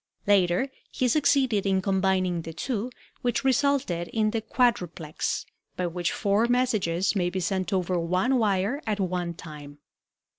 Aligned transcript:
Later 0.25 0.67
he 0.89 1.07
succeeded 1.07 1.63
in 1.67 1.79
combining 1.79 2.41
the 2.41 2.53
two, 2.53 2.89
which 3.21 3.43
resulted 3.43 4.07
in 4.07 4.31
the 4.31 4.41
quadruplex, 4.41 5.45
by 5.77 5.85
which 5.85 6.11
four 6.11 6.47
messages 6.47 7.15
may 7.15 7.29
be 7.29 7.39
sent 7.39 7.71
over 7.71 7.99
one 7.99 8.39
wire 8.39 8.81
at 8.87 8.99
one 8.99 9.35
time. 9.35 9.77